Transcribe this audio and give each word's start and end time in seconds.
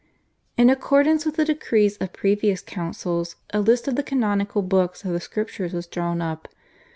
In 0.57 0.71
accordance 0.71 1.27
with 1.27 1.35
the 1.35 1.45
decrees 1.45 1.97
of 1.97 2.11
previous 2.11 2.61
councils 2.63 3.35
a 3.53 3.59
list 3.59 3.87
of 3.87 3.95
the 3.95 4.01
canonical 4.01 4.63
books 4.63 5.05
of 5.05 5.11
the 5.11 5.19
Scriptures 5.19 5.73
was 5.73 5.85
drawn 5.85 6.23
up. 6.23 6.47